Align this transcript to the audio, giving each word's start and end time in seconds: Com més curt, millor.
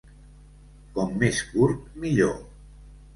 Com 0.95 1.11
més 1.23 1.41
curt, 1.49 1.83
millor. 2.07 2.33